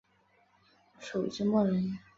[0.99, 1.99] 禹之谟人。